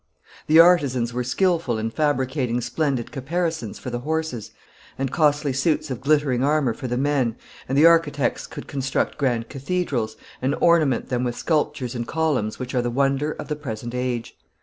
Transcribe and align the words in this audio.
The 0.47 0.59
artisans 0.59 1.13
were 1.13 1.23
skillful 1.23 1.77
in 1.77 1.91
fabricating 1.91 2.59
splendid 2.61 3.11
caparisons 3.11 3.77
for 3.77 3.91
the 3.91 3.99
horses, 3.99 4.49
and 4.97 5.11
costly 5.11 5.53
suits 5.53 5.91
of 5.91 6.01
glittering 6.01 6.43
armor 6.43 6.73
for 6.73 6.87
the 6.87 6.97
men, 6.97 7.35
and 7.69 7.77
the 7.77 7.85
architects 7.85 8.47
could 8.47 8.65
construct 8.67 9.19
grand 9.19 9.47
cathedrals, 9.47 10.17
and 10.41 10.55
ornament 10.59 11.09
them 11.09 11.23
with 11.23 11.37
sculptures 11.37 11.93
and 11.93 12.07
columns 12.07 12.57
which 12.57 12.73
are 12.73 12.81
the 12.81 12.89
wonder 12.89 13.33
of 13.33 13.47
the 13.47 13.55
present 13.55 13.93
age. 13.93 14.35